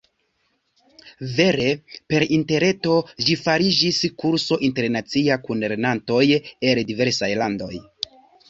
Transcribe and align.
Vere, 1.33 1.67
per 2.13 2.23
interreto 2.37 2.95
ĝi 3.27 3.37
fariĝis 3.43 4.01
kurso 4.25 4.59
internacia 4.71 5.41
kun 5.47 5.63
lernantoj 5.67 6.27
el 6.41 6.87
diversaj 6.93 7.35
landoj. 7.43 7.75